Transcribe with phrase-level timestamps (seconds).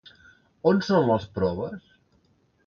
[0.71, 1.93] On són les proves?